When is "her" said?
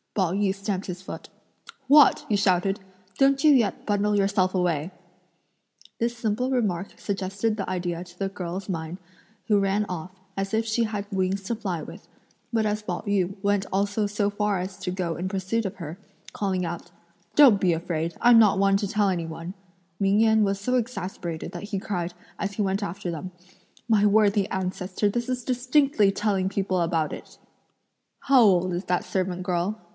15.75-15.97